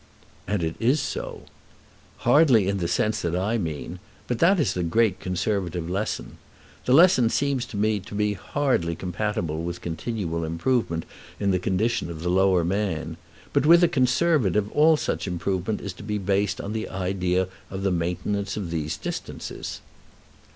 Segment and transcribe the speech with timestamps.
[0.47, 1.43] "And it is so."
[2.25, 3.99] "Hardly in the sense that I mean.
[4.27, 6.39] But that is the great Conservative lesson.
[6.85, 11.05] That lesson seems to me to be hardly compatible with continual improvement
[11.39, 13.17] in the condition of the lower man.
[13.53, 17.83] But with the Conservative all such improvement is to be based on the idea of
[17.83, 19.81] the maintenance of those distances.